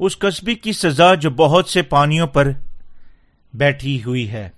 [0.00, 2.50] اس قصبی کی سزا جو بہت سے پانیوں پر
[3.54, 4.50] بیٹھی ہوئی ہے۔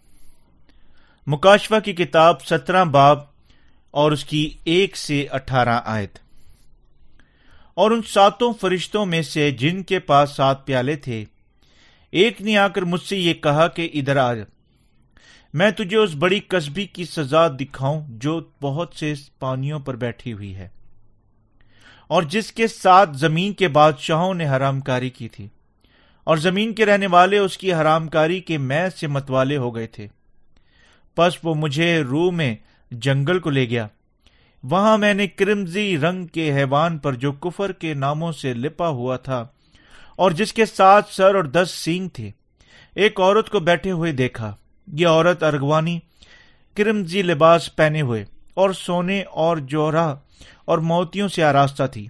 [1.26, 3.18] مکاشفہ کی کتاب سترہ باب
[3.90, 6.18] اور اس کی ایک سے اٹھارہ آیت۔
[7.74, 11.24] اور ان ساتوں فرشتوں میں سے جن کے پاس سات پیالے تھے،
[12.10, 14.32] ایک نے آ کر مجھ سے یہ کہا کہ ادھر آ
[15.54, 20.54] میں تجھے اس بڑی قصبی کی سزا دکھاؤں جو بہت سے پانیوں پر بیٹھی ہوئی
[20.54, 20.68] ہے۔
[22.12, 25.46] اور جس کے ساتھ زمین کے بادشاہوں نے حرام کاری کی تھی،
[26.26, 29.86] اور زمین کے رہنے والے اس کی حرام کاری کے میں سے متوالے ہو گئے
[29.86, 30.06] تھے۔
[31.16, 32.54] پس وہ مجھے روح میں
[32.92, 33.86] جنگل کو لے گیا۔
[34.64, 39.16] وہاں میں نے کرمزی رنگ کے حیوان پر جو کفر کے ناموں سے لپا ہوا
[39.18, 39.44] تھا،
[40.16, 42.30] اور جس کے ساتھ سر اور دس سینگ تھے،
[42.94, 44.54] ایک عورت کو بیٹھے ہوئے دیکھا۔
[44.88, 45.98] یہ عورت ارغوانی
[46.76, 50.14] کرمزی لباس پہنے ہوئے اور سونے اور جوہرا
[50.64, 52.08] اور موتیوں سے آراستہ تھی۔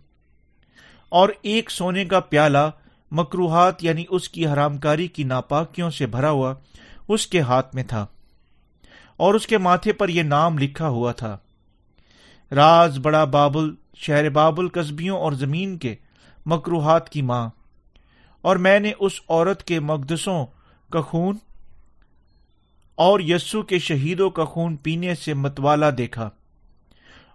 [1.08, 2.70] اور ایک سونے کا پیالہ
[3.10, 6.54] مکروہات یعنی اس کی حرام کاری کی ناپاکیوں سے بھرا ہوا
[7.08, 8.06] اس کے ہاتھ میں تھا۔
[9.16, 11.38] اور اس کے ماتھے پر یہ نام لکھا ہوا تھا۔
[12.54, 15.94] راز بڑا بابل، شہر بابل قصبیوں اور زمین کے
[16.46, 17.48] مکروہات کی ماں۔
[18.42, 20.46] اور میں نے اس عورت کے مقدسوں
[20.92, 21.36] کا خون
[22.94, 26.30] اور یسو کے شہیدوں کا خون پینے سے متوالا دیکھا۔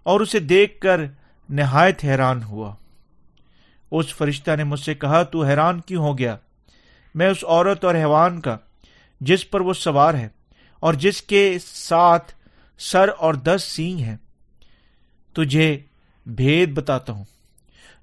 [0.08, 1.00] اور اسے دیکھ کر
[1.48, 2.74] نہایت حیران ہوا۔
[3.92, 6.36] اس فرشتہ نے مجھ سے کہا، تو حیران کیوں ہو گیا؟
[7.14, 8.56] میں اس عورت اور حیوان کا،
[9.20, 10.28] جس پر وہ سوار ہے،
[10.82, 12.32] اور جس کے ساتھ
[12.80, 14.16] سر اور دس سینگ ہیں،
[15.36, 15.78] تجھے
[16.26, 17.24] بھید بتاتا ہوں۔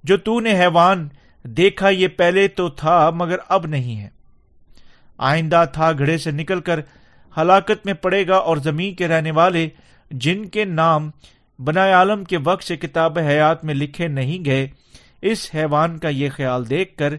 [0.04, 1.08] جو تو نے حیوان
[1.46, 4.10] دیکھا، یہ پہلے تو تھا مگر اب نہیں ہے۔
[5.18, 6.80] آئندہ تھا گھڑے سے نکل کر
[7.36, 9.68] ہلاکت میں پڑے گا، اور زمین کے رہنے والے
[10.12, 11.10] جن کے نام
[11.60, 14.68] بنا عالم کے وقت سے کتاب حیات میں لکھے نہیں گئے،
[15.22, 17.14] اس حیوان کا یہ خیال دیکھ کر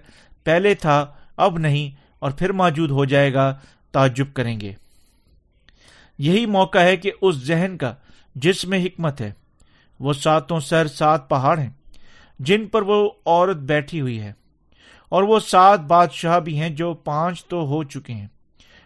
[0.45, 3.59] پہلے تھا، اب نہیں، اور پھر موجود ہو جائے گا،
[3.93, 4.73] تعجب کریں گے۔
[6.19, 7.95] یہی موقع ہے کہ اس ذہن کا
[8.35, 9.33] جس میں حکمت ہے،
[10.01, 11.71] وہ ساتوں سر سات پہاڑ ہیں،
[12.39, 14.33] جن پر وہ عورت بیٹھی ہوئی ہے،
[15.09, 18.27] اور وہ سات بادشاہ بھی ہیں جو پانچ تو ہو چکے ہیں۔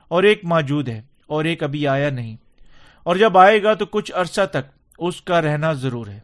[0.08, 2.36] اور ایک موجود ہے، اور ایک ابھی آیا نہیں۔
[3.02, 6.20] اور جب آئے گا تو کچھ عرصہ تک اس کا رہنا ضرور ہے۔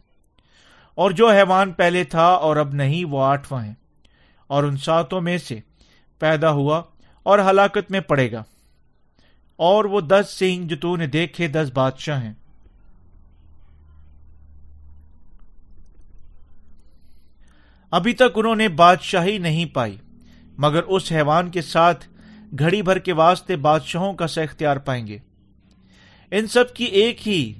[0.95, 3.73] اور جو حیوان پہلے تھا اور اب نہیں، وہ آٹھواں ہے۔
[4.47, 5.59] اور ان ساتوں میں سے
[6.19, 6.83] پیدا ہوا
[7.23, 8.43] اور ہلاکت میں پڑے گا۔
[9.55, 12.33] اور وہ دس سنگھ جو تو نے دیکھے، دس بادشاہ ہیں۔
[17.91, 19.97] ابھی تک انہوں نے بادشاہی نہیں پائی،
[20.57, 22.07] مگر اس حیوان کے ساتھ
[22.59, 25.17] گھڑی بھر کے واسطے بادشاہوں کا سا اختیار پائیں گے۔
[26.31, 27.53] ان سب کی ایک ہی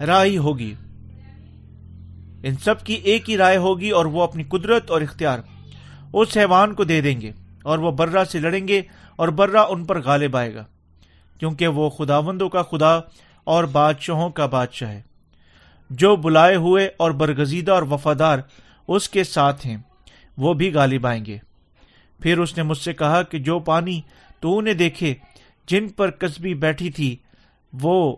[0.00, 0.74] رائے ہوگی۔
[2.44, 5.38] ان سب کی ایک ہی رائے ہوگی اور وہ اپنی قدرت اور اختیار
[6.12, 7.32] اس حیوان کو دے دیں گے
[7.62, 8.82] اور وہ برا سے لڑیں گے
[9.16, 10.64] اور برا ان پر غالب آئے گا،
[11.38, 13.00] کیونکہ وہ خداوندوں کا خدا
[13.44, 15.02] اور بادشاہوں کا بادشاہ ہے۔
[15.90, 18.38] جو بلائے ہوئے اور برگزیدہ اور وفادار
[18.88, 19.76] اس کے ساتھ ہیں،
[20.36, 21.38] وہ بھی غالب آئیں گے۔
[22.20, 24.00] پھر اس نے مجھ سے کہا کہ جو پانی
[24.40, 25.14] تو نے دیکھے،
[25.66, 27.16] جن پر قصبی بیٹھی تھی،
[27.72, 28.16] وہ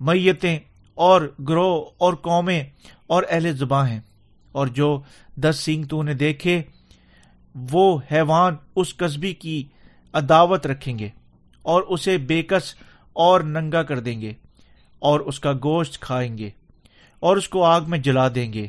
[0.00, 0.58] میتیں
[0.96, 2.62] اور گروہ اور قومیں
[3.06, 4.00] اور اہل زباں ہیں۔
[4.52, 5.02] اور جو
[5.36, 6.62] دس سنگ تو نے دیکھے،
[7.70, 9.64] وہ حیوان اس قصبی کی
[10.12, 11.08] عداوت رکھیں گے
[11.62, 12.74] اور اسے بےکس
[13.12, 14.32] اور ننگا کر دیں گے
[14.98, 16.50] اور اس کا گوشت کھائیں گے
[17.20, 18.66] اور اس کو آگ میں جلا دیں گے۔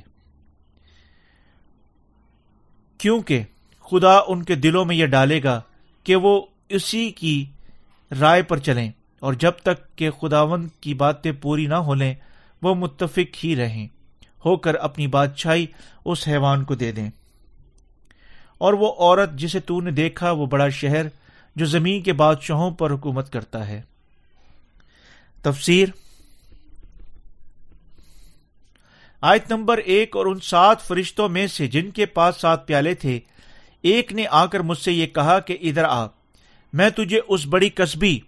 [2.98, 3.44] کیونکہ
[3.92, 5.62] خدا ان کے دلوں میں یہ ڈالے گا
[6.04, 7.46] کہ وہ اسی کی
[8.20, 12.16] رائے پر چلیں۔ اور جب تک کہ خداون کی باتیں پوری نہ ہو لیں
[12.62, 13.88] وہ متفق ہی رہیں۔
[14.46, 15.66] ہو کر اپنی بادشاہی
[16.06, 17.10] اس حیوان کو دے دیں۔
[18.58, 21.06] اور وہ عورت جسے تو نے دیکھا، وہ بڑا شہر
[21.56, 23.82] جو زمین کے بادشاہوں پر حکومت کرتا ہے۔
[25.42, 25.90] تفسیر
[29.22, 33.20] آیت نمبر ایک، اور ان سات فرشتوں میں سے جن کے پاس سات پیالے تھے،
[33.82, 36.06] ایک نے آ کر مجھ سے یہ کہا کہ ادھر آ،
[36.74, 38.20] میں تجھے اس بڑی قصبی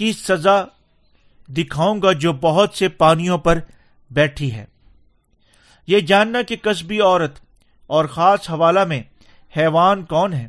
[0.00, 0.64] کی سزا
[1.48, 3.58] دکھاؤں گا جو بہت سے پانیوں پر
[4.10, 4.64] بیٹھی ہے۔
[5.86, 7.40] یہ جاننا کہ قصبی عورت
[7.86, 9.02] اور خاص حوالہ میں
[9.56, 10.48] حیوان کون ہے،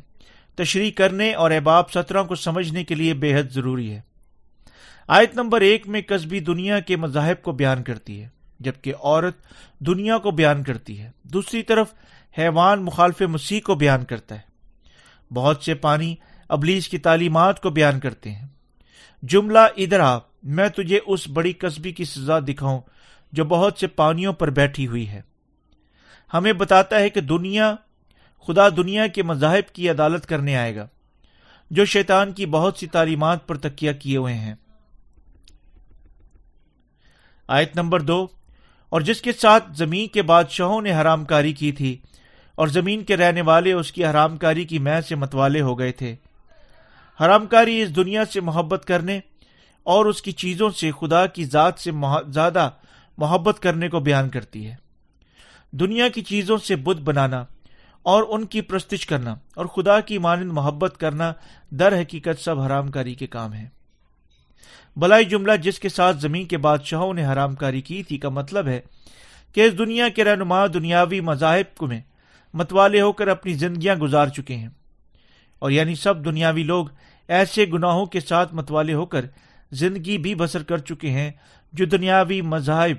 [0.54, 4.00] تشریح کرنے اور احباب سترہ کو سمجھنے کے لیے بے حد ضروری ہے۔
[5.08, 8.28] آیت نمبر ایک میں قصبی دنیا کے مذاہب کو بیان کرتی ہے،
[8.60, 9.36] جبکہ عورت
[9.78, 11.88] دنیا کو بیان کرتی ہے۔ دوسری طرف
[12.38, 14.40] حیوان مخالف مسیح کو بیان کرتا ہے۔
[15.34, 16.14] بہت سے پانی
[16.48, 18.46] ابلیس کی تعلیمات کو بیان کرتے ہیں۔
[19.22, 22.80] جملہ ادھر آ، میں تجھے اس بڑی قصبی کی سزا دکھاؤں
[23.32, 25.20] جو بہت سے پانیوں پر بیٹھی ہوئی ہے۔
[26.34, 27.74] ہمیں بتاتا ہے کہ دنیا،
[28.46, 30.86] خدا دنیا کے مذاہب کی عدالت کرنے آئے گا،
[31.70, 34.54] جو شیطان کی بہت سی تعلیمات پر تکیہ کیے ہوئے ہیں۔
[37.48, 38.26] آیت نمبر دو،
[38.88, 41.96] اور جس کے ساتھ زمین کے بادشاہوں نے حرام کاری کی تھی
[42.54, 45.92] اور زمین کے رہنے والے اس کی حرام کاری کی میں سے متوالے ہو گئے
[45.92, 46.14] تھے۔
[47.20, 49.20] حرام کاری اس دنیا سے محبت کرنے
[49.82, 51.90] اور اس کی چیزوں سے خدا کی ذات سے
[52.28, 52.70] زیادہ
[53.18, 54.74] محبت کرنے کو بیان کرتی ہے۔
[55.70, 57.44] دنیا کی چیزوں سے بدھ بنانا
[58.02, 61.32] اور ان کی پرستش کرنا اور خدا کی مانند محبت کرنا
[61.70, 63.68] در حقیقت سب حرام کاری کے کام ہے
[64.96, 68.66] بلائی جملہ جس کے ساتھ زمین کے بادشاہوں نے حرام کاری کی تھی کا مطلب
[68.66, 68.80] ہے
[69.54, 72.00] کہ اس دنیا کے رہنما دنیاوی مذاہب میں
[72.54, 74.68] متوالے ہو کر اپنی زندگیاں گزار چکے ہیں۔
[75.62, 76.86] اور یعنی سب دنیاوی لوگ
[77.28, 79.26] ایسے گناہوں کے ساتھ متوالے ہو کر
[79.72, 81.30] زندگی بھی بسر کر چکے ہیں
[81.72, 82.96] جو دنیاوی مذاہب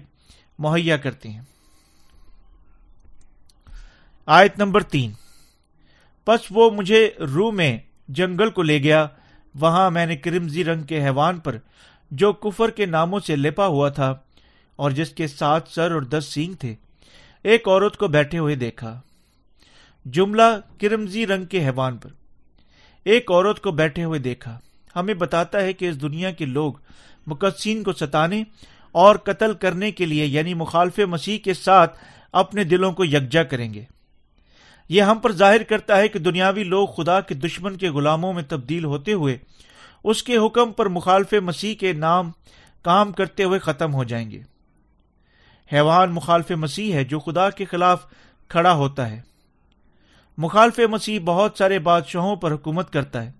[0.60, 1.42] مہیا کرتے ہیں۔
[4.26, 5.12] آیت نمبر تین۔
[6.26, 7.78] پس وہ مجھے رو میں
[8.08, 9.08] جنگل کو لے گیا،
[9.56, 11.58] وہاں میں نے کرمزی رنگ کے حیوان پر
[12.12, 14.16] جو کفر کے ناموں سے لپا ہوا تھا
[14.76, 16.76] اور جس کے سات سر اور دس سینگ تھے،
[17.44, 19.02] ایک عورت کو بیٹھے ہوئے دیکھا۔
[20.06, 22.10] جملہ کرمزی رنگ کے حیوان پر۔
[23.06, 24.60] ایک عورت کو بیٹھے ہوئے دیکھا۔
[24.96, 26.74] ہمیں بتاتا ہے کہ اس دنیا کے لوگ
[27.28, 28.44] مقدسین کو ستانے
[28.92, 32.00] اور قتل کرنے کے لیے یعنی مخالف مسیح کے ساتھ
[32.32, 33.84] اپنے دلوں کو یکجا کریں گے۔
[34.90, 38.44] یہ ہم پر ظاہر کرتا ہے کہ دنیاوی لوگ خدا کے دشمن کے غلاموں میں
[38.44, 39.38] تبدیل ہوتے ہوئے
[40.04, 42.32] اس کے حکم پر مخالف مسیح کے نام
[42.82, 44.42] کام کرتے ہوئے ختم ہو جائیں گے۔
[45.74, 48.06] حیوان مخالف مسیح ہے جو خدا کے خلاف
[48.48, 49.33] کھڑا ہوتا ہے۔
[50.38, 53.32] مخالف مسیح بہت سارے بادشاہوں پر حکومت کرتا ہے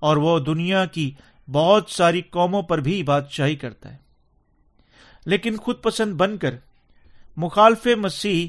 [0.00, 1.10] اور وہ دنیا کی
[1.52, 3.96] بہت ساری قوموں پر بھی بادشاہی کرتا ہے۔
[5.26, 6.54] لیکن خود پسند بن کر
[7.36, 8.48] مخالف مسیح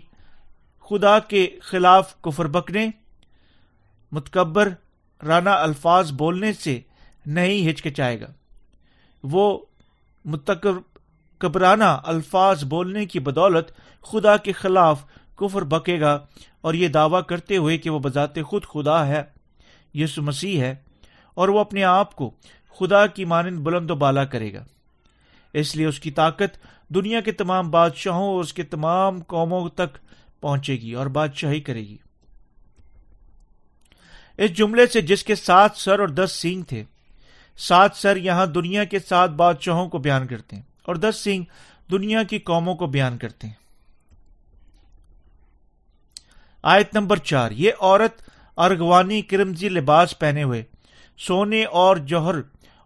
[0.89, 2.89] خدا کے خلاف کفر بکنے،
[4.11, 4.69] متکبر
[5.25, 6.79] رانا الفاظ بولنے سے
[7.25, 8.27] نہیں ہچکچائے گا۔
[9.23, 9.59] وہ
[10.25, 15.05] متکبرانہ الفاظ بولنے کی بدولت خدا کے خلاف
[15.35, 16.25] کفر بکے گا
[16.67, 19.21] اور یہ دعویٰ کرتے ہوئے کہ وہ بذات خود خدا ہے
[19.95, 20.73] یسو مسیح ہے،
[21.37, 22.29] اور وہ اپنے آپ کو
[22.79, 24.63] خدا کی مانند بلند و بالا کرے گا۔
[25.53, 26.57] اس لیے اس کی طاقت
[26.89, 29.97] دنیا کے تمام بادشاہوں اور اس کے تمام قوموں تک
[30.41, 31.97] پہنچے گی اور بادشاہی کرے گی۔
[34.37, 36.83] اس جملے سے جس کے سات سر اور دس سینگ تھے،
[37.57, 41.43] سات سر یہاں دنیا کے سات بادشاہوں کو بیان کرتے ہیں اور دس سینگ
[41.91, 43.66] دنیا کی قوموں کو بیان کرتے ہیں۔
[46.63, 48.21] آیت نمبر چار، یہ عورت
[48.57, 50.63] ارغوانی کرمزی لباس پہنے ہوئے
[51.17, 52.35] سونے اور جوہر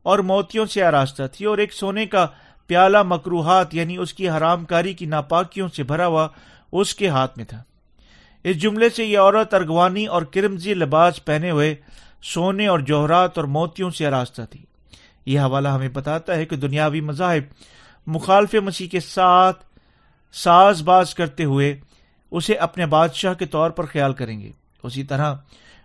[0.04, 2.28] اور موتیوں سے آراستہ تھی اور ایک سونے کا
[2.68, 6.28] پیالہ مکروہات یعنی اس کی حرام کاری کی ناپاکیوں سے بھرا ہوا
[6.72, 7.64] اس کے ہاتھ میں تھا۔
[8.44, 11.76] اس جملے سے یہ عورت ارغوانی اور کرمزی لباس پہنے ہوئے
[12.24, 14.60] سونے اور جوہرات اور موتیوں سے آراستہ تھی۔
[15.26, 17.44] یہ حوالہ ہمیں بتاتا ہے کہ دنیاوی مذاہب
[18.08, 19.64] مخالف مسیح کے ساتھ
[20.34, 21.80] ساز باز کرتے ہوئے
[22.32, 24.52] اسے اپنے بادشاہ کے طور پر خیال کریں گے۔
[24.84, 25.36] اسی طرح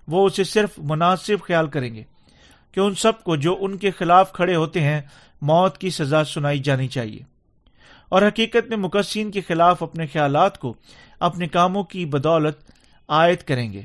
[0.09, 2.03] وہ اسے صرف مناسب خیال کریں گے
[2.73, 5.01] کہ ان سب کو جو ان کے خلاف کھڑے ہوتے ہیں،
[5.41, 7.21] موت کی سزا سنائی جانی چاہیے۔
[8.09, 10.75] اور حقیقت میں مقصین کے خلاف اپنے خیالات کو،
[11.21, 12.57] اپنے کاموں کی بدولت
[13.09, 13.83] عائد کریں گے۔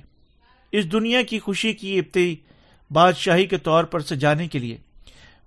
[0.71, 2.35] اس دنیا کی خوشی کی ابتدائی
[2.91, 4.77] بادشاہی کے طور پر سجانے کے لیے،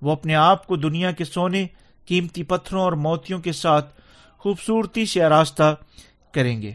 [0.02, 1.66] وہ اپنے آپ کو دنیا کے سونے،
[2.06, 4.00] قیمتی پتھروں اور موتیوں کے ساتھ
[4.38, 5.74] خوبصورتی سے آراستہ
[6.32, 6.72] کریں گے۔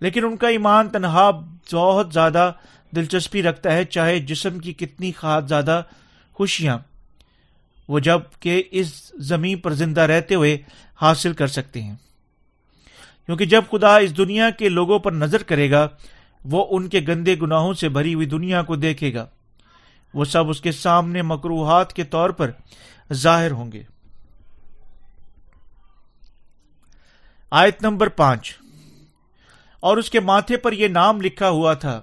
[0.00, 1.30] لیکن ان کا ایمان تنہا
[1.72, 2.52] بہت زیادہ
[2.96, 5.82] دلچسپی رکھتا ہے، چاہے جسم کی کتنی خاص زیادہ
[6.32, 6.78] خوشیاں
[7.88, 10.58] وہ جبکہ اس زمین پر زندہ رہتے ہوئے
[11.00, 11.94] حاصل کر سکتے ہیں۔
[13.26, 15.88] کیونکہ جب خدا اس دنیا کے لوگوں پر نظر کرے گا،
[16.44, 19.26] وہ ان کے گندے گناہوں سے بھری ہوئی دنیا کو دیکھے گا۔
[20.14, 22.50] وہ سب اس کے سامنے مکروہات کے طور پر
[23.12, 23.82] ظاہر ہوں گے۔
[27.50, 28.58] آیت نمبر پانچ۔
[29.80, 32.02] اور اس کے ماتھے پر یہ نام لکھا ہوا تھا۔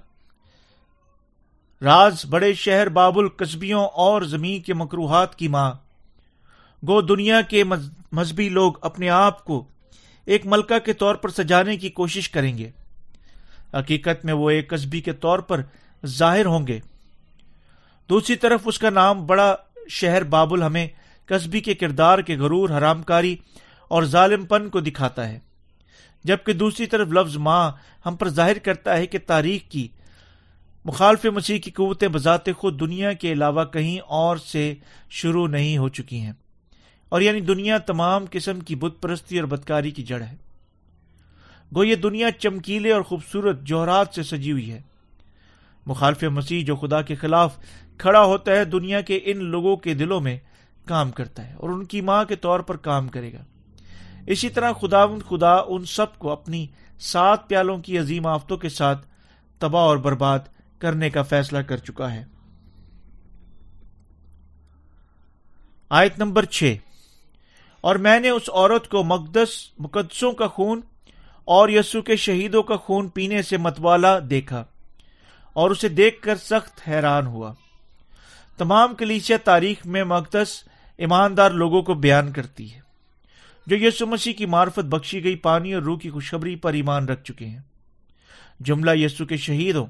[1.82, 5.72] راز بڑے شہر بابل قصبیوں اور زمین کے مکروہات کی ماں۔
[6.88, 7.64] گو دنیا کے
[8.12, 9.68] مذہبی لوگ اپنے آپ کو
[10.26, 12.72] ایک ملکہ کے طور پر سجانے کی کوشش کریں گے۔
[13.74, 15.62] حقیقت میں وہ ایک قصبی کے طور پر
[16.06, 16.80] ظاہر ہوں گے۔
[18.10, 19.56] دوسری طرف اس کا نام بڑا
[19.90, 20.88] شہر بابل ہمیں
[21.26, 23.36] قصبی کے کردار کے غرور، حرام کاری
[23.88, 25.40] اور ظالم پن کو دکھاتا ہے۔
[26.28, 27.72] جبکہ دوسری طرف لفظ ماں
[28.06, 29.88] ہم پر ظاہر کرتا ہے کہ تاریخ کی
[30.86, 34.74] مخالف مسیح کی قوتیں بذات خود دنیا کے علاوہ کہیں اور سے
[35.10, 36.34] شروع نہیں ہو چکی ہیں۔
[37.10, 40.36] اور یعنی دنیا تمام قسم کی بت پرستی اور بدکاری کی جڑ ہے۔
[41.76, 44.82] گو یہ دنیا چمکیلے اور خوبصورت جوہرات سے سجی ہوئی ہے۔
[45.86, 47.58] مخالف مسیح جو خدا کے خلاف
[47.98, 50.38] کھڑا ہوتا ہے دنیا کے ان لوگوں کے دلوں میں
[50.86, 53.44] کام کرتا ہے اور ان کی ماں کے طور پر کام کرے گا۔
[54.28, 56.68] اسی طرح خدا خدا ان سب کو اپنی
[57.00, 59.08] سات پیالوں کی عظیم آفتوں کے ساتھ
[59.60, 60.40] تباہ اور برباد
[60.80, 62.26] کرنے کا فیصلہ کر چکا ہے۔
[65.90, 66.76] آیت نمبر چھ۔
[67.82, 70.82] اور میں نے اس عورت کو مقدس، مقدسوں کا خون
[71.46, 74.64] اور یسو کے شہیدوں کا خون پینے سے متوالا دیکھا
[75.54, 77.54] اور اسے دیکھ کر سخت حیران ہوا۔
[78.58, 80.64] تمام کلیسیا تاریخ میں مقدس
[80.98, 82.87] ایماندار لوگوں کو بیان کرتی ہے۔
[83.68, 87.24] جو یسو مسیح کی معرفت بخشی گئی، پانی اور روح کی خوشخبری پر ایمان رکھ
[87.24, 87.60] چکے ہیں۔
[88.60, 89.86] جملہ یسو کے شہیدوں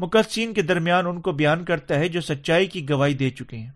[0.00, 3.70] مقدسین کے درمیان ان کو بیان کرتا ہے جو سچائی کی گواہی دے چکے ہیں۔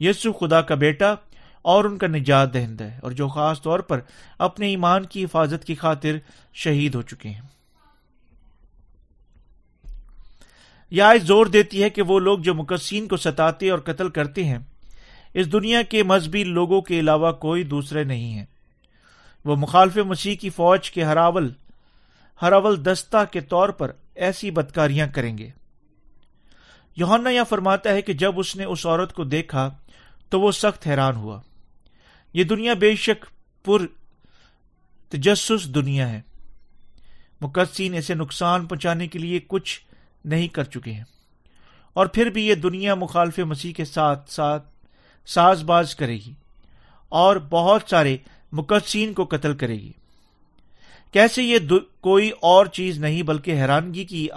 [0.00, 1.14] یسو خدا کا بیٹا
[1.62, 4.00] اور ان کا نجات دہندہ ہے اور جو خاص طور پر
[4.38, 6.16] اپنے ایمان کی حفاظت کی خاطر
[6.52, 7.42] شہید ہو چکے ہیں۔
[10.90, 14.44] یہ آج زور دیتی ہے کہ وہ لوگ جو مقصین کو ستاتے اور قتل کرتے
[14.44, 14.58] ہیں
[15.34, 18.44] اس دنیا کے مذہبی لوگوں کے علاوہ کوئی دوسرے نہیں ہیں۔
[19.44, 21.52] وہ مخالف مسیح کی فوج کے ہراول
[22.42, 25.50] ہراول دستہ کے طور پر ایسی بدکاریاں کریں گے۔
[26.96, 29.70] یونا یہ فرماتا ہے کہ جب اس نے اس عورت کو دیکھا
[30.28, 31.40] تو وہ سخت حیران ہوا۔
[32.32, 33.26] یہ دنیا بے شک
[33.64, 33.86] پر
[35.08, 36.20] تجسس دنیا ہے۔
[37.40, 39.80] مقدسین اسے نقصان پہنچانے کے لیے کچھ
[40.24, 41.04] نہیں کر چکے ہیں۔
[41.92, 44.73] اور پھر بھی یہ دنیا مخالف مسیح کے ساتھ ساتھ
[45.26, 46.32] ساز باز کرے گی
[47.08, 48.16] اور بہت سارے
[48.52, 49.92] مقدسین کو قتل کرے گی۔
[51.12, 51.58] کیسے یہ
[52.00, 54.28] کوئی اور چیز نہیں بلکہ حیرانگی کی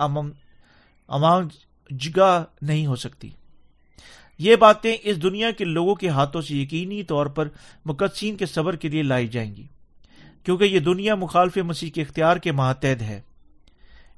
[1.90, 3.30] جگہ نہیں ہو سکتی۔
[4.40, 7.48] یہ باتیں اس دنیا کے لوگوں کے ہاتھوں سے یقینی طور پر
[7.86, 9.64] مقدسین کے صبر کے لیے لائی جائیں گی۔
[10.44, 13.22] کیونکہ یہ دنیا مخالف مسیح کے اختیار کے ماتحد ہے۔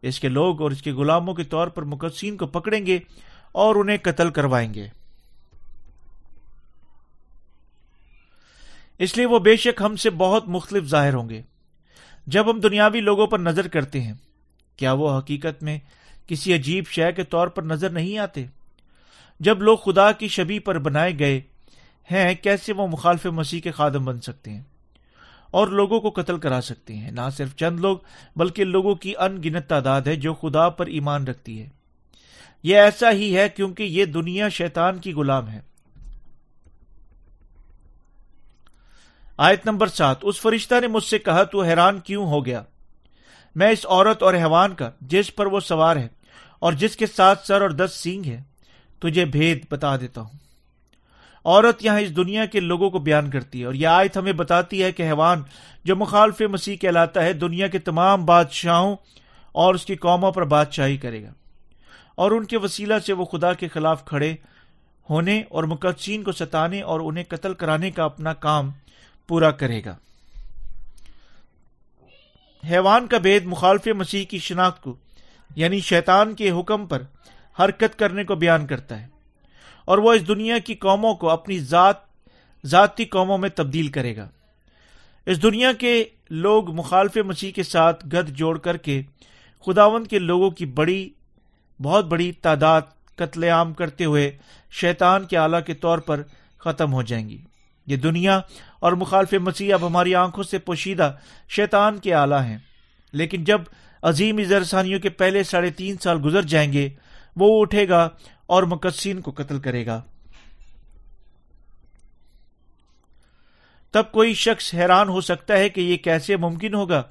[0.02, 3.00] اس کے لوگ اور اس کے غلاموں کے طور پر مقدسین کو پکڑیں گے
[3.52, 4.88] اور انہیں قتل کروائیں گے۔
[9.00, 11.42] اس لیے وہ بے شک ہم سے بہت مختلف ظاہر ہوں گے۔
[12.28, 14.14] جب ہم دنیاوی لوگوں پر نظر کرتے ہیں،
[14.78, 15.80] کیا وہ حقیقت میں
[16.28, 18.46] کسی عجیب شے کے طور پر نظر نہیں آتے؟
[19.40, 21.42] جب لوگ خدا کی شبی پر بنائے گئے
[22.12, 24.62] ہیں، کیسے وہ مخالف مسیح کے خادم بن سکتے ہیں؟
[25.52, 27.98] اور لوگوں کو قتل کرا سکتے ہیں۔ نہ صرف چند لوگ،
[28.36, 31.70] بلکہ لوگوں کی ان گنت تعداد ہے جو خدا پر ایمان رکھتی ہے۔
[32.64, 35.69] یہ ایسا ہی ہے کیونکہ یہ دنیا شیطان کی غلام ہے۔
[39.40, 42.64] آیت نمبر سات، اس فرشتہ نے مجھ سے کہا، تو حیران کیوں ہو گیا؟
[43.56, 46.08] میں اس عورت اور حیوان کا، جس پر وہ سوار ہے،
[46.60, 48.42] اور جس کے ساتھ سر اور دس سینگ ہے،
[49.00, 50.38] تجھے بھید بتا دیتا ہوں۔
[51.46, 54.84] عورت یہاں اس دنیا کے لوگوں کو بیان کرتی ہے، اور یہ آیت ہمیں بتاتی
[54.84, 55.44] ہے کہ حیوان
[55.84, 58.96] جو مخالف مسیح کہلاتا ہے، دنیا کے تمام بادشاہوں
[59.52, 61.32] اور اس کی قوموں پر بادشاہی کرے گا۔
[62.16, 64.36] اور ان کے وسیلہ سے وہ خدا کے خلاف کھڑے
[65.10, 68.72] ہونے اور مقدسین کو ستانے اور انہیں قتل کرانے کا اپنا کام
[69.30, 69.96] پورا کرے گا۔
[72.70, 74.96] حیوان کا بید مخالف مسیح کی شناخت کو
[75.56, 77.02] یعنی شیطان کے حکم پر
[77.60, 79.08] حرکت کرنے کو بیان کرتا ہے۔
[79.86, 81.96] اور وہ اس دنیا کی قوموں کو اپنی ذات،
[82.66, 84.30] ذاتی قوموں میں تبدیل کرے گا۔
[85.26, 89.02] اس دنیا کے لوگ مخالف مسیح کے ساتھ گد جوڑ کر کے
[89.66, 91.10] خداون کے لوگوں کی بڑی،
[91.82, 92.82] بہت بڑی تعداد
[93.16, 94.38] قتل عام کرتے ہوئے
[94.72, 96.22] شیطان کے آلہ کے طور پر
[96.58, 97.42] ختم ہو جائیں گی۔
[97.90, 98.42] یہ دنیا
[98.80, 101.16] اور مخالف مسیح اب ہماری آنکھوں سے پوشیدہ
[101.50, 102.58] شیطان کے آلہ ہیں۔
[103.14, 103.62] لیکن جب
[104.02, 106.90] عظیم اظہرسانیوں کے پہلے ساڑھے تین سال گزر جائیں گے،
[107.36, 108.10] وہ اٹھے گا
[108.46, 110.02] اور مقصین کو قتل کرے گا۔
[113.92, 117.04] تب کوئی شخص حیران ہو سکتا ہے کہ یہ کیسے ممکن ہوگا۔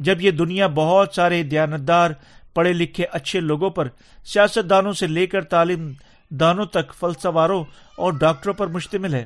[0.00, 2.10] جب یہ دنیا بہت سارے دیانتدار،
[2.54, 3.88] پڑھے لکھے، اچھے لوگوں پر
[4.24, 5.92] سیاست دانوں سے لے کر تعلیم
[6.30, 7.64] دانوں تک فلسواروں
[7.96, 9.24] اور ڈاکٹروں پر مشتمل ہے۔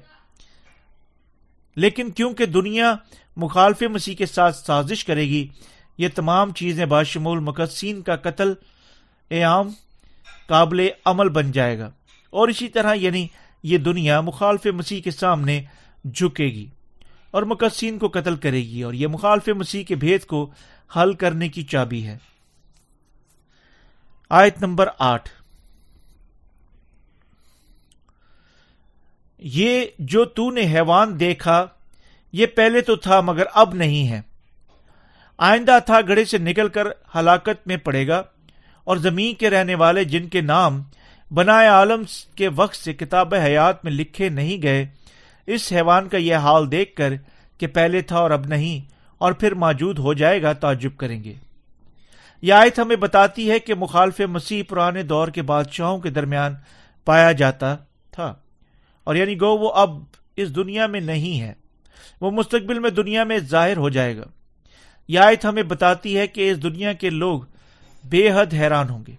[1.77, 2.95] لیکن کیونکہ دنیا
[3.37, 5.49] مخالف مسیح کے ساتھ سازش کرے گی،
[5.99, 8.53] یہ تمام چیزیں باشمول مقدسین کا قتل
[9.31, 9.69] عام
[10.47, 11.91] قابل عمل بن جائے گا۔
[12.31, 13.27] اور اسی طرح یعنی
[13.63, 15.63] یہ دنیا مخالف مسیح کے سامنے
[16.15, 16.67] جھکے گی
[17.31, 20.51] اور مقدسین کو قتل کرے گی اور یہ مخالف مسیح کے بھید کو
[20.97, 22.19] حل کرنے کی چابی ہے۔
[24.31, 25.42] آیت نمبر آٹھ۔
[29.45, 31.65] یہ جو تو نے حیوان دیکھا،
[32.35, 34.21] یہ پہلے تو تھا مگر اب نہیں ہے۔
[35.39, 38.23] آئندہ تھا گڑے سے نکل کر ہلاکت میں پڑے گا،
[38.87, 40.83] اور زمین کے رہنے والے جن کے نام
[41.31, 42.03] بنائے عالم
[42.37, 44.85] کے وقت سے کتاب حیات میں لکھے نہیں گئے،
[45.49, 47.13] اس حیوان کا یہ حال دیکھ کر
[47.61, 51.35] کہ پہلے تھا اور اب نہیں، اور پھر موجود ہو جائے گا، تعجب کریں گے۔
[52.43, 56.55] یہ آیت ہمیں بتاتی ہے کہ مخالف مسیح پرانے دور کے بادشاہوں کے درمیان
[57.07, 57.75] پایا جاتا
[58.13, 58.33] تھا۔
[59.05, 59.91] اور یعنی گو وہ اب
[60.37, 61.53] اس دنیا میں نہیں ہے،
[62.21, 64.25] وہ مستقبل میں دنیا میں ظاہر ہو جائے گا۔
[65.09, 67.41] یہ آیت ہمیں بتاتی ہے کہ اس دنیا کے لوگ
[68.05, 69.15] بے حد حیران ہوں گے۔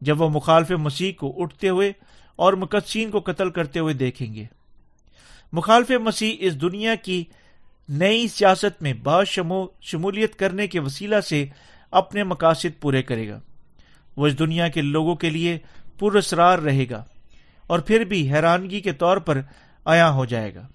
[0.00, 1.92] جب وہ مخالف مسیح کو اٹھتے ہوئے
[2.36, 4.44] اور مقدسین کو قتل کرتے ہوئے دیکھیں گے۔
[5.52, 7.24] مخالف مسیح اس دنیا کی
[7.88, 9.24] نئی سیاست میں با
[9.80, 11.46] شمولیت کرنے کے وسیلہ سے
[11.90, 13.40] اپنے مقاصد پورے کرے گا۔
[14.16, 15.58] وہ اس دنیا کے لوگوں کے لیے
[15.98, 17.04] پرسرار رہے گا۔
[17.70, 19.40] اور پھر بھی حیرانگی کے طور پر
[19.84, 20.66] آیا ہو جائے گا۔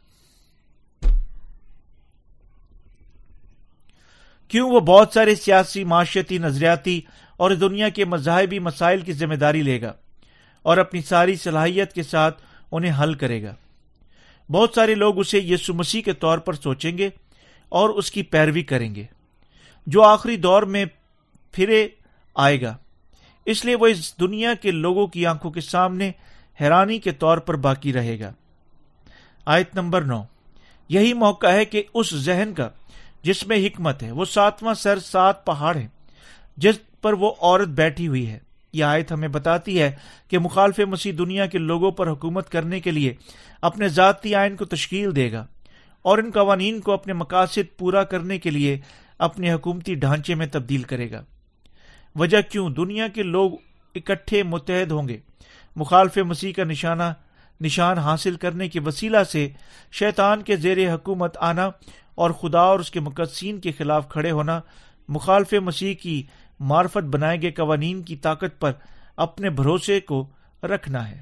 [4.48, 7.00] کیوں وہ بہت سارے سیاسی، معاشرتی، نظریاتی
[7.38, 9.94] اور دنیا کے مذاہبی مسائل کی ذمہ داری لے گا
[10.66, 13.54] اور اپنی ساری صلاحیت کے ساتھ انہیں حل کرے گا۔
[14.50, 17.10] بہت سارے لوگ اسے یسو مسیح کے طور پر سوچیں گے
[17.72, 19.06] اور اس کی پیروی کریں گے،
[19.88, 20.86] جو آخری دور میں
[21.52, 21.88] پھرے
[22.36, 22.76] آئے گا۔
[23.46, 26.12] اس لیے وہ اس دنیا کے لوگوں کی آنکھوں کے سامنے
[26.62, 28.34] حیرانی کے طور پر باقی رہے گا۔
[29.46, 30.24] آیت نمبر نو۔
[30.90, 32.70] یہی موقع ہے کہ اس ذہن کا،
[33.24, 35.88] جس میں حکمت ہے، وہ ساتواں سر سات پہاڑ ہے،
[36.58, 38.40] جس پر وہ عورت بیٹھی ہوئی ہے۔
[38.74, 39.92] یہ آیت ہمیں بتاتی ہے
[40.28, 43.14] کہ مخالف مسیح دنیا کے لوگوں پر حکومت کرنے کے لیے
[43.62, 45.46] اپنے ذاتی آئین کو تشکیل دے گا
[46.02, 48.80] اور ان قوانین کو اپنے مقاصد پورا کرنے کے لیے
[49.20, 51.24] اپنے حکومتی ڈھانچے میں تبدیل کرے گا۔
[52.16, 53.52] وجہ کیوں؟ دنیا کے لوگ
[53.96, 55.18] اکٹھے متحد ہوں گے۔
[55.76, 57.04] مخالف مسیح کا نشانہ
[57.62, 59.50] نشان حاصل کرنے کے وسیلہ سے
[59.92, 61.70] شیطان کے زیر حکومت آنا
[62.16, 64.60] اور خدا اور اس کے مقدسین کے خلاف کھڑے ہونا
[65.10, 66.24] مخالف مسیح کی
[66.60, 68.72] معرفت بنائے گئے قوانین کی طاقت پر
[69.18, 70.28] اپنے بھروسے کو
[70.64, 71.22] رکھنا ہے۔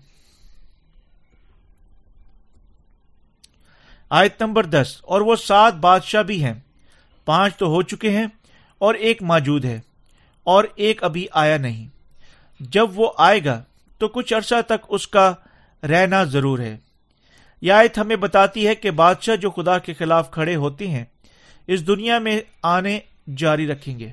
[4.09, 6.53] آیت نمبر دس، اور وہ سات بادشاہ بھی ہیں۔
[7.25, 8.25] پانچ تو ہو چکے ہیں
[8.77, 9.79] اور ایک موجود ہے
[10.43, 11.87] اور ایک ابھی آیا نہیں۔
[12.59, 13.63] جب وہ آئے گا
[14.03, 15.33] تو کچھ عرصہ تک اس کا
[15.83, 16.77] رہنا ضرور ہے۔
[17.61, 21.05] یہ آیت ہمیں بتاتی ہے کہ بادشاہ جو خدا کے خلاف کھڑے ہوتے ہیں،
[21.67, 22.99] اس دنیا میں آنے
[23.37, 24.11] جاری رکھیں گے۔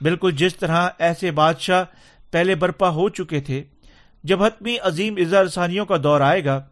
[0.00, 1.84] بالکل جس طرح ایسے بادشاہ
[2.30, 3.64] پہلے برپا ہو چکے تھے،
[4.24, 6.64] جب حتمی عظیم اظہارثانیوں کا دور آئے گا،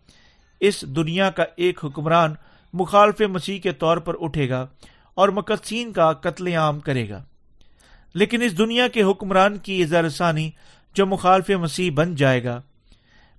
[0.61, 2.35] اس دنیا کا ایک حکمران
[2.73, 4.67] مخالف مسیح کے طور پر اٹھے گا
[5.15, 7.25] اور مقدسین کا قتل عام کرے گا۔
[8.15, 10.51] لیکن اس دنیا کے حکمران کی اظہارثانی
[10.95, 12.61] جو مخالف مسیح بن جائے گا۔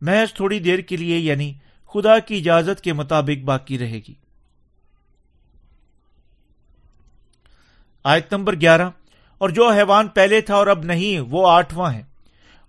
[0.02, 1.52] محض تھوڑی دیر کے لیے یعنی
[1.94, 4.13] خدا کی اجازت کے مطابق باقی رہے گی۔
[8.06, 8.89] آیت نمبر گیارہ،
[9.38, 12.02] اور جو حیوان پہلے تھا اور اب نہیں، وہ آٹھواں ہے،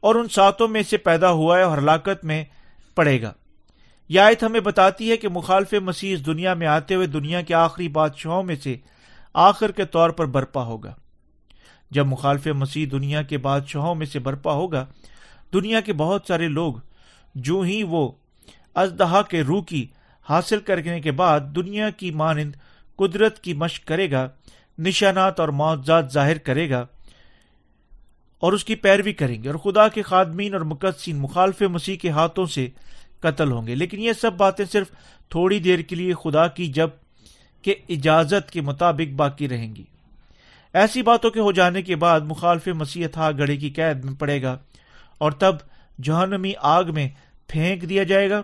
[0.00, 2.44] اور ان ساتوں میں سے پیدا ہوا ہے اور ہلاکت میں
[2.94, 3.32] پڑے گا۔
[4.08, 7.54] یہ آیت ہمیں بتاتی ہے کہ مخالف مسیح اس دنیا میں آتے ہوئے دنیا کے
[7.54, 8.76] آخری بادشاہوں میں سے
[9.34, 10.94] آخر کے طور پر برپا ہوگا۔
[11.94, 14.86] جب مخالف مسیح دنیا کے بادشاہوں میں سے برپا ہوگا،
[15.52, 16.74] دنیا کے بہت سارے لوگ
[17.34, 18.12] جو ہی وہ
[18.74, 19.86] ازدہا کے روح کی
[20.28, 22.56] حاصل کرنے کے بعد دنیا کی مانند
[22.96, 24.28] قدرت کی مشق کرے گا،
[24.78, 26.86] نشانات اور معاوضات ظاہر کرے گا
[28.38, 32.10] اور اس کی پیروی کریں گے اور خدا کے خادمین اور مقدسین مخالف مسیح کے
[32.10, 32.68] ہاتھوں سے
[33.20, 34.90] قتل ہوں گے۔ لیکن یہ سب باتیں صرف
[35.28, 39.84] تھوڑی دیر کے لیے خدا کی جبکہ اجازت کے مطابق باقی رہیں گی۔
[40.74, 44.40] ایسی باتوں کے ہو جانے کے بعد مخالف مسیح تھا، گڑے کی قید میں پڑے
[44.42, 44.56] گا،
[45.18, 45.56] اور تب
[45.98, 47.08] جہنمی آگ میں
[47.48, 48.40] پھینک دیا جائے گا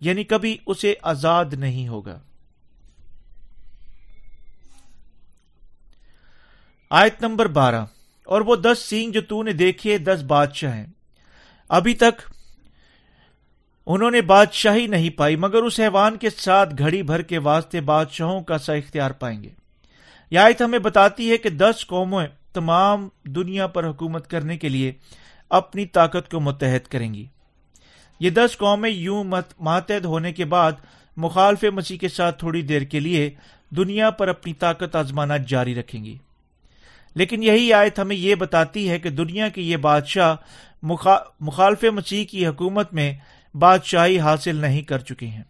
[0.00, 2.18] یعنی کبھی اسے آزاد نہیں ہوگا۔
[6.90, 7.84] آیت نمبر بارہ،
[8.26, 10.86] اور وہ دس سینگ جو تو نے دیکھے، دس بادشاہ ہیں۔
[11.70, 12.20] ابھی تک
[13.86, 18.40] انہوں نے بادشاہی نہیں پائی، مگر اس حیوان کے ساتھ گھڑی بھر کے واسطے بادشاہوں
[18.40, 19.48] کا سا اختیار پائیں گے۔
[20.30, 24.92] یہ آیت ہمیں بتاتی ہے کہ دس قومیں تمام دنیا پر حکومت کرنے کے لیے
[25.50, 27.26] اپنی طاقت کو متحد کریں گی۔
[28.20, 29.24] یہ دس قومیں یوں
[29.60, 30.72] ماتحد ہونے کے بعد
[31.16, 33.30] مخالف مسیح کے ساتھ تھوڑی دیر کے لیے
[33.70, 36.18] دنیا پر اپنی طاقت آزمانا جاری رکھیں گی۔
[37.14, 40.34] لیکن یہی آیت ہمیں یہ بتاتی ہے کہ دنیا کے یہ بادشاہ
[41.40, 43.14] مخالف مسیح کی حکومت میں
[43.54, 45.42] بادشاہی حاصل نہیں کر چکے ہیں۔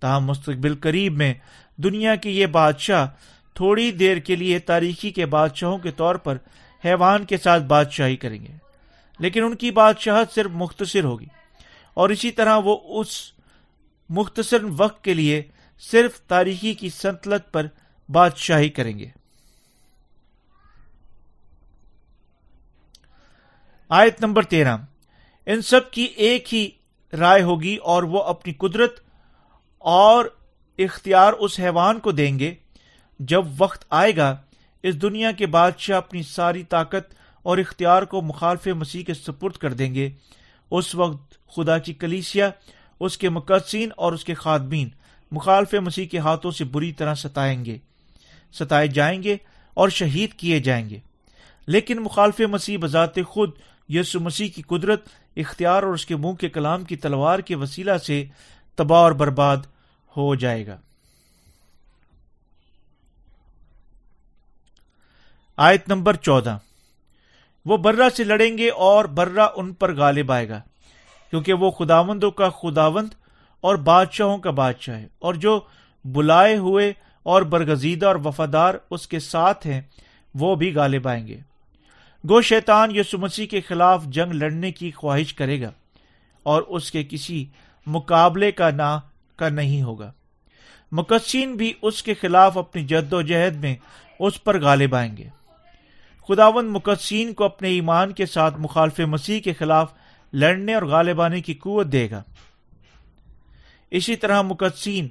[0.00, 1.34] تاہم مستقبل قریب میں
[1.76, 3.06] دنیا کے یہ بادشاہ
[3.54, 6.36] تھوڑی دیر کے لیے تاریخی کے بادشاہوں کے طور پر
[6.84, 8.52] حیوان کے ساتھ بادشاہی کریں گے۔
[9.18, 11.26] لیکن ان کی بادشاہت صرف مختصر ہوگی۔
[11.94, 13.32] اور اسی طرح وہ اس
[14.08, 15.42] مختصر وقت کے لیے
[15.78, 17.66] صرف تاریخی کی سنتلت پر
[18.08, 19.08] بادشاہی کریں گے۔
[23.88, 24.76] آیت نمبر تیرہ۔
[25.46, 26.70] ان سب کی ایک ہی
[27.12, 29.00] رائے ہوگی اور وہ اپنی قدرت
[29.78, 30.24] اور
[30.78, 32.54] اختیار اس حیوان کو دیں گے
[33.18, 34.36] جب وقت آئے گا،
[34.82, 39.72] اس دنیا کے بادشاہ اپنی ساری طاقت اور اختیار کو مخالف مسیح کے سپرد کر
[39.72, 40.10] دیں گے۔
[40.70, 42.50] اس وقت خدا کی کلیسیا،
[43.00, 44.88] اس کے مقدسین اور اس کے خادمین
[45.32, 47.78] مخالف مسیح کے ہاتھوں سے بری طرح ستائیں گے،
[48.52, 49.36] ستائے جائیں گے
[49.74, 50.98] اور شہید کیے جائیں گے۔
[51.66, 53.50] لیکن مخالف مسیح بذات خود
[53.88, 57.96] یسو مسیح کی قدرت، اختیار اور اس کے منہ کے کلام کی تلوار کے وسیلہ
[57.96, 58.24] سے
[58.74, 59.56] تباہ اور برباد
[60.16, 60.76] ہو جائے گا۔
[65.56, 66.58] آیت نمبر چودہ۔
[67.64, 70.60] وہ برہ سے لڑیں گے اور برہ ان پر غالب آئے گا،
[71.30, 73.08] کیونکہ وہ خداوندوں کا خداوند
[73.60, 75.60] اور بادشاہوں کا بادشاہ ہے۔ اور جو
[76.04, 79.80] بلائے ہوئے اور برگزیدہ اور وفادار اس کے ساتھ ہیں،
[80.34, 81.40] وہ بھی غالب آئیں گے۔
[82.28, 85.70] گو شیطان یسو مسیح کے خلاف جنگ لڑنے کی خواہش کرے گا
[86.42, 87.46] اور اس کے کسی
[87.86, 89.00] مقابلے کا نہ
[89.36, 90.12] کا نہیں ہوگا۔
[90.92, 93.76] مقصین بھی اس کے خلاف اپنی جد و جہد میں
[94.18, 95.28] اس پر غالب آئیں گے۔
[96.28, 99.92] خداون مقصین کو اپنے ایمان کے ساتھ مخالف مسیح کے خلاف
[100.32, 102.22] لڑنے اور غالب آنے کی قوت دے گا۔
[103.90, 105.08] اسی طرح مقصین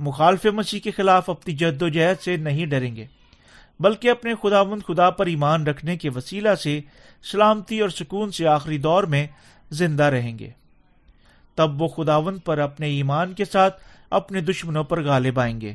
[0.00, 3.06] مخالف مسیح کے خلاف اپنی جد و جہد سے نہیں ڈریں گے،
[3.80, 6.80] بلکہ اپنے خداون خدا پر ایمان رکھنے کے وسیلہ سے
[7.22, 9.26] سلامتی اور سکون سے آخری دور میں
[9.70, 10.50] زندہ رہیں گے۔
[11.54, 15.74] تب وہ خداون پر اپنے ایمان کے ساتھ اپنے دشمنوں پر غالب آئیں گے۔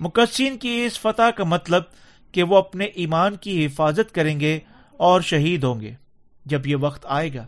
[0.00, 1.82] مقصین کی اس فتح کا مطلب
[2.32, 4.58] کہ وہ اپنے ایمان کی حفاظت کریں گے
[4.96, 5.94] اور شہید ہوں گے
[6.46, 7.46] جب یہ وقت آئے گا۔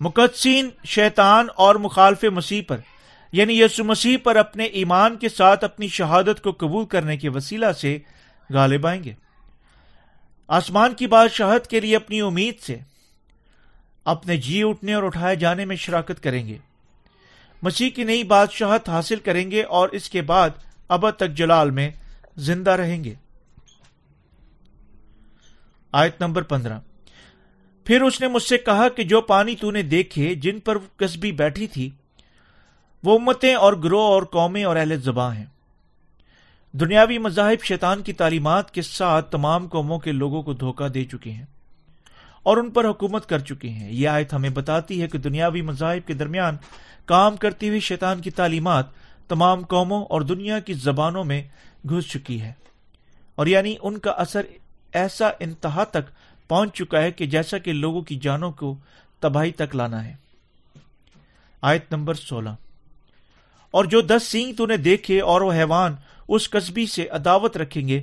[0.00, 2.76] مقدسین شیطان اور مخالف مسیح پر
[3.32, 7.72] یعنی یسو مسیح پر اپنے ایمان کے ساتھ اپنی شہادت کو قبول کرنے کے وسیلہ
[7.72, 7.98] سے
[8.50, 9.12] غالب آئیں گے۔
[10.48, 12.78] آسمان کی بادشاہت کے لیے اپنی امید سے
[14.04, 16.58] اپنے جی اٹھنے اور اٹھائے جانے میں شراکت کریں گے۔
[17.62, 20.50] مسیح کی نئی بادشاہت حاصل کریں گے اور اس کے بعد
[20.88, 21.90] اب تک جلال میں
[22.36, 23.14] زندہ رہیں گے۔
[25.92, 26.78] آیت نمبر پندرہ۔
[27.84, 31.32] پھر اس نے مجھ سے کہا کہ جو پانی تو نے دیکھے، جن پر کسبی
[31.32, 31.90] بیٹھی تھی،
[33.04, 35.44] وہ امتیں اور گروہ اور قومیں اور اہل زباں ہیں۔
[36.72, 41.30] دنیاوی مذاہب شیطان کی تعلیمات کے ساتھ تمام قوموں کے لوگوں کو دھوکہ دے چکے
[41.30, 41.44] ہیں
[42.42, 46.06] اور ان پر حکومت کر چکے ہیں۔ یہ آیت ہمیں بتاتی ہے کہ دنیاوی مذاہب
[46.06, 46.56] کے درمیان
[47.04, 48.86] کام کرتی ہوئی شیطان کی تعلیمات
[49.28, 51.42] تمام قوموں اور دنیا کی زبانوں میں
[51.88, 52.52] گھس چکی ہے۔
[53.34, 54.42] اور یعنی ان کا اثر
[54.92, 56.10] ایسا انتہا تک
[56.48, 58.76] پہنچ چکا ہے کہ جیسا کہ لوگوں کی جانوں کو
[59.20, 60.14] تباہی تک لانا ہے۔
[61.62, 62.48] آیت نمبر سولہ۔
[63.70, 65.94] اور جو دس سینگ تو نے دیکھے اور وہ حیوان
[66.28, 68.02] اس قصبی سے عداوت رکھیں گے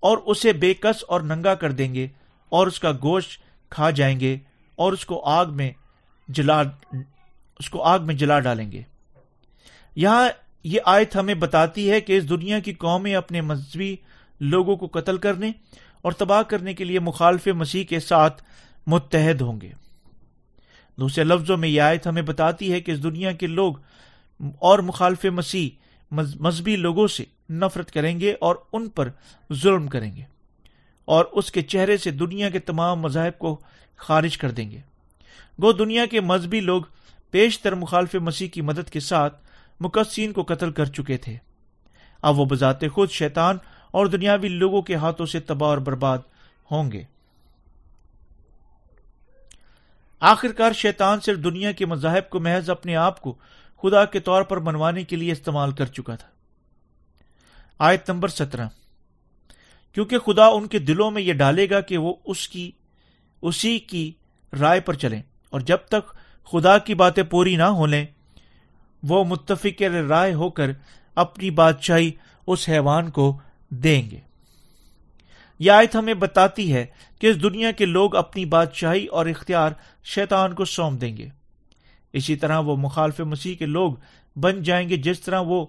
[0.00, 2.06] اور اسے بے کس اور ننگا کر دیں گے
[2.48, 4.36] اور اس کا گوشت کھا جائیں گے
[4.76, 5.70] اور اس کو آگ میں
[6.28, 6.62] جلا
[7.58, 8.82] اس کو آگ میں جلا ڈالیں گے۔
[9.96, 10.28] یہاں
[10.68, 13.96] یہ آیت ہمیں بتاتی ہے کہ اس دنیا کی قومیں اپنے مذہبی
[14.40, 15.52] لوگوں کو قتل کرنے
[16.02, 18.42] اور تباہ کرنے کے لیے مخالف مسیح کے ساتھ
[18.86, 19.70] متحد ہوں گے۔
[20.96, 23.74] دوسرے لفظوں میں یہ آیت ہمیں بتاتی ہے کہ اس دنیا کے لوگ
[24.58, 25.68] اور مخالف مسیح
[26.40, 29.08] مذہبی لوگوں سے نفرت کریں گے اور ان پر
[29.52, 30.22] ظلم کریں گے
[31.04, 33.60] اور اس کے چہرے سے دنیا کے تمام مذاہب کو
[33.96, 34.80] خارج کر دیں گے۔
[35.62, 36.82] گو دنیا کے مذہبی لوگ
[37.30, 39.47] پیشتر مخالف مسیح کی مدد کے ساتھ
[39.80, 41.36] مقصین کو قتل کر چکے تھے۔
[42.22, 43.56] اب وہ بذات خود شیطان
[43.90, 46.18] اور دنیاوی لوگوں کے ہاتھوں سے تباہ اور برباد
[46.70, 47.02] ہوں گے۔
[50.20, 53.34] آخرکار شیطان صرف دنیا کے مذاہب کو محض اپنے آپ کو
[53.82, 56.28] خدا کے طور پر منوانے کے لیے استعمال کر چکا تھا۔
[57.78, 58.68] آیت نمبر سترہ۔
[59.92, 62.70] کیونکہ خدا ان کے دلوں میں یہ ڈالے گا کہ وہ اس کی،
[63.42, 64.12] اسی کی
[64.60, 66.16] رائے پر چلیں اور جب تک
[66.52, 68.06] خدا کی باتیں پوری نہ ہو لیں
[69.02, 70.70] وہ متفق رائے ہو کر
[71.14, 72.10] اپنی بادشاہی
[72.46, 73.38] اس حیوان کو
[73.70, 74.20] دیں گے۔
[75.58, 76.86] یہ آیت ہمیں بتاتی ہے
[77.20, 79.70] کہ اس دنیا کے لوگ اپنی بادشاہی اور اختیار
[80.04, 81.28] شیطان کو سونپ دیں گے۔
[82.12, 83.92] اسی طرح وہ مخالف مسیح کے لوگ
[84.36, 85.66] بن جائیں گے جس طرح وہ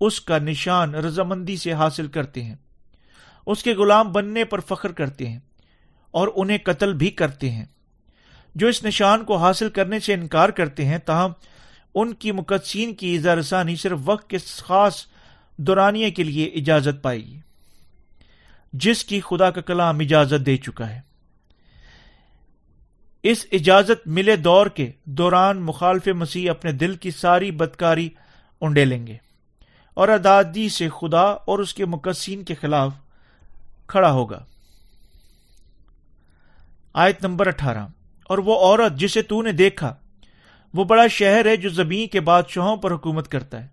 [0.00, 2.56] اس کا نشان رضامندی سے حاصل کرتے ہیں۔
[3.46, 5.38] اس کے غلام بننے پر فخر کرتے ہیں
[6.10, 7.64] اور انہیں قتل بھی کرتے ہیں۔
[8.54, 11.30] جو اس نشان کو حاصل کرنے سے انکار کرتے ہیں، تاہم
[11.94, 15.04] ان کی مقدسین کی اظہار رسانی صرف وقت کے خاص
[15.58, 17.38] دورانیے کے لیے اجازت پائے گی
[18.72, 21.00] جس کی خدا کا کلام اجازت دے چکا ہے۔
[23.22, 28.08] اس اجازت ملے دور کے دوران مخالف مسیح اپنے دل کی ساری بدکاری
[28.60, 29.16] انڈے لیں گے
[29.96, 32.92] اور ادادی سے خدا اور اس کے مقصین کے خلاف
[33.86, 34.44] کھڑا ہوگا۔
[36.94, 37.86] آیت نمبر اٹھارہ،
[38.24, 39.94] اور وہ عورت جسے تو نے دیکھا
[40.74, 43.68] وہ بڑا شہر ہے جو زمین کے بادشاہوں پر حکومت کرتا ہے۔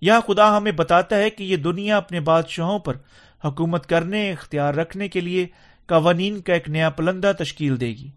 [0.00, 2.96] یہاں خدا ہمیں بتاتا ہے کہ یہ دنیا اپنے بادشاہوں پر
[3.44, 5.46] حکومت کرنے، اختیار رکھنے کے لیے
[5.86, 8.10] قوانین کا ایک نیا پلندہ تشکیل دے گی۔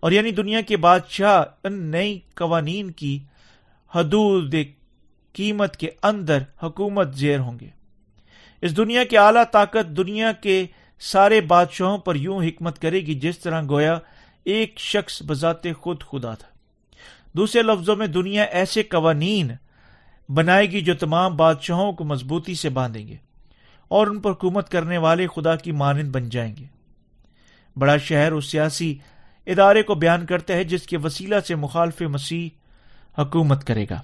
[0.00, 3.18] اور یعنی دنیا کے بادشاہ ان نئی قوانین کی
[3.94, 4.54] حدود
[5.32, 7.68] قیمت کے اندر حکومت زیر ہوں گے۔
[8.62, 10.66] اس دنیا کی اعلی طاقت دنیا کے
[11.00, 13.98] سارے بادشاہوں پر یوں حکمت کرے گی جس طرح گویا
[14.44, 16.49] ایک شخص بذات خود خدا تھا۔
[17.32, 19.50] دوسرے لفظوں میں دنیا ایسے قوانین
[20.28, 23.16] بنائے گی جو تمام بادشاہوں کو مضبوطی سے باندھیں گے
[23.88, 26.64] اور ان پر حکومت کرنے والے خدا کی مانند بن جائیں گے۔
[27.76, 28.98] بڑا شہر اس سیاسی
[29.46, 32.48] ادارے کو بیان کرتا ہے جس کے وسیلہ سے مخالف مسیح
[33.18, 34.00] حکومت کرے گا۔